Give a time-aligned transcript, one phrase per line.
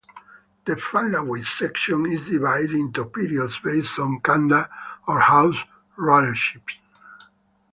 [0.65, 4.67] The following section is divided into periods based on kanda
[5.07, 5.59] or house
[5.95, 6.63] rulership.